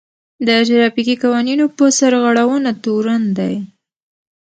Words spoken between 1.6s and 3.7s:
په سرغړونه تورن دی.